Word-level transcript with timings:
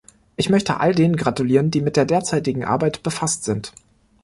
Ich 0.35 0.49
möchte 0.49 0.79
all 0.79 0.95
denen 0.95 1.15
gratulieren, 1.15 1.69
die 1.69 1.79
mit 1.79 1.95
der 1.95 2.05
derzeitigen 2.05 2.65
Arbeit 2.65 3.03
befasst 3.03 3.43
sind. 3.43 3.71